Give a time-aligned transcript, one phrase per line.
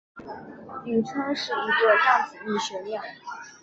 [0.85, 3.03] 宇称是一个量子力学量。